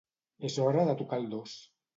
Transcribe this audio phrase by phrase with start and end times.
[0.49, 1.57] És hora de tocar el dos.